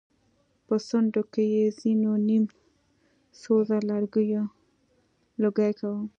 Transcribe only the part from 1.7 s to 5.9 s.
ځېنو نيم سوزه لرګيو لوګی